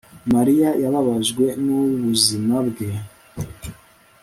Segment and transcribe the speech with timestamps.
[0.33, 2.87] Mariya yababajwe nubuzima bwe